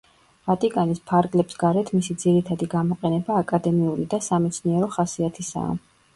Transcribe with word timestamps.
ვატიკანის 0.51 1.01
ფარგლებს 1.11 1.59
გარეთ 1.63 1.91
მისი 1.97 2.15
ძირითადი 2.23 2.69
გამოყენება 2.73 3.37
აკადემიური 3.43 4.09
და 4.17 4.23
სამეცნიერო 4.31 4.91
ხასიათისაა. 4.99 5.79